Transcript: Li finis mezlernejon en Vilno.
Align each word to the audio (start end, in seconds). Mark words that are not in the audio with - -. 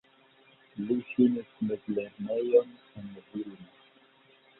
Li 0.85 0.95
finis 1.09 1.51
mezlernejon 1.71 2.73
en 3.03 3.13
Vilno. 3.27 3.69